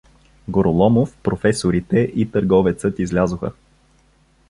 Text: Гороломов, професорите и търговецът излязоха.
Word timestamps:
Гороломов, 0.49 1.17
професорите 1.23 1.99
и 1.99 2.31
търговецът 2.31 2.99
излязоха. 2.99 3.51